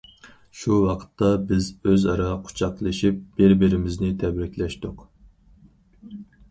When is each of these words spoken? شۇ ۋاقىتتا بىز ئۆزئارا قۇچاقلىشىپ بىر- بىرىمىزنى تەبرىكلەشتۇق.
شۇ 0.61 0.77
ۋاقىتتا 0.85 1.27
بىز 1.51 1.67
ئۆزئارا 1.89 2.31
قۇچاقلىشىپ 2.47 3.21
بىر- 3.41 3.57
بىرىمىزنى 3.61 4.13
تەبرىكلەشتۇق. 4.25 5.07